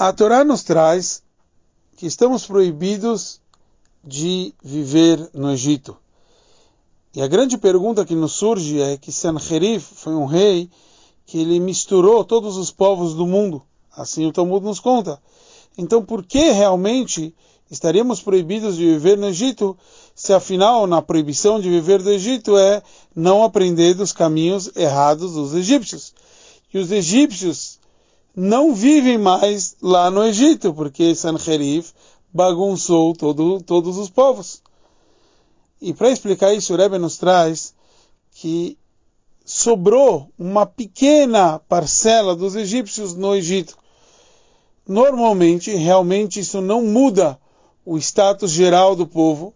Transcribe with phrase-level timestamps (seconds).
[0.00, 1.24] A Torá nos traz
[1.96, 3.40] que estamos proibidos
[4.04, 5.96] de viver no Egito.
[7.12, 10.70] E a grande pergunta que nos surge é que Sanherif foi um rei
[11.26, 13.60] que ele misturou todos os povos do mundo.
[13.90, 15.20] Assim o Talmud nos conta.
[15.76, 17.34] Então, por que realmente
[17.68, 19.76] estaríamos proibidos de viver no Egito,
[20.14, 22.84] se afinal na proibição de viver no Egito é
[23.16, 26.14] não aprender dos caminhos errados dos egípcios?
[26.72, 27.80] E os egípcios
[28.38, 31.92] não vivem mais lá no Egito, porque Sanherif
[32.32, 34.62] bagunçou todo, todos os povos.
[35.82, 37.74] E para explicar isso, o Rebbe nos traz
[38.30, 38.78] que
[39.44, 43.76] sobrou uma pequena parcela dos egípcios no Egito.
[44.86, 47.36] Normalmente, realmente, isso não muda
[47.84, 49.52] o status geral do povo,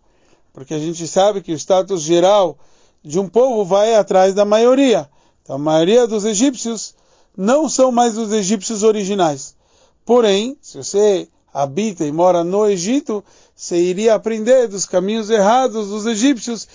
[0.52, 2.59] porque a gente sabe que o status geral
[3.01, 5.09] de um povo vai atrás da maioria.
[5.41, 6.96] Então, a maioria dos egípcios
[7.37, 9.57] não são mais os egípcios originais.
[10.05, 13.25] Porém, se você habita e mora no Egito,
[13.55, 16.66] você iria aprender dos caminhos errados dos egípcios,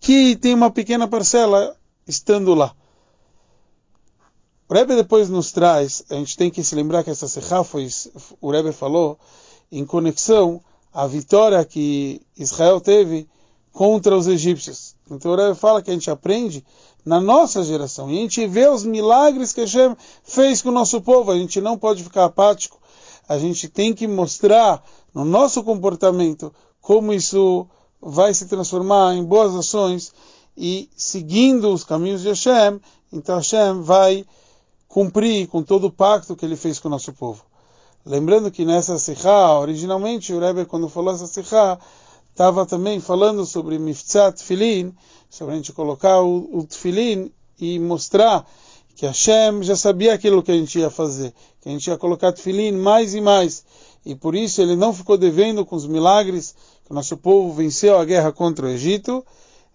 [0.00, 2.74] que tem uma pequena parcela estando lá.
[4.68, 7.88] O Rebbe depois nos traz, a gente tem que se lembrar que essa serra foi,
[8.40, 9.18] o Rebbe falou,
[9.72, 10.62] em conexão
[10.92, 13.26] à vitória que Israel teve
[13.78, 14.96] contra os egípcios.
[15.08, 16.64] Então o Rebbe fala que a gente aprende
[17.06, 18.10] na nossa geração.
[18.10, 21.30] E a gente vê os milagres que Hashem fez com o nosso povo.
[21.30, 22.76] A gente não pode ficar apático.
[23.28, 24.82] A gente tem que mostrar
[25.14, 27.68] no nosso comportamento como isso
[28.02, 30.12] vai se transformar em boas ações
[30.56, 32.80] e seguindo os caminhos de Hashem,
[33.12, 34.26] então Hashem vai
[34.88, 37.44] cumprir com todo o pacto que ele fez com o nosso povo.
[38.04, 41.78] Lembrando que nessa Sikha, originalmente o Rebbe, quando falou essa Sikha,
[42.38, 44.94] estava também falando sobre Miftzat Tfilin,
[45.28, 48.48] sobre a gente colocar o, o Tfilin e mostrar
[48.94, 52.32] que Hashem já sabia aquilo que a gente ia fazer, que a gente ia colocar
[52.32, 53.64] Tfilin mais e mais.
[54.06, 57.98] E por isso ele não ficou devendo com os milagres que o nosso povo venceu
[57.98, 59.26] a guerra contra o Egito.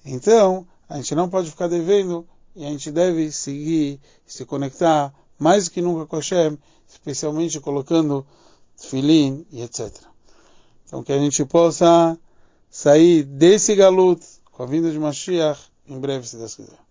[0.06, 2.26] Então, a gente não pode ficar devendo
[2.56, 6.58] e a gente deve seguir, se conectar mais que nunca com Hashem,
[6.88, 8.26] especialmente colocando
[8.78, 9.92] Tfilin e etc.
[10.86, 12.18] Então, que a gente possa
[12.74, 16.83] sair desse galuto com a vinda de Mashiach em breve, se Deus quiser.